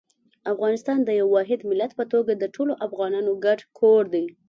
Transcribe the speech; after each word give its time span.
افغانستان 0.53 0.97
د 1.03 1.09
یو 1.19 1.27
واحد 1.35 1.59
ملت 1.69 1.91
په 1.99 2.05
توګه 2.13 2.31
د 2.35 2.43
ټولو 2.55 2.73
افغانانو 2.85 3.31
ګډ 3.45 3.59
کور 3.79 4.03
دی. 4.13 4.25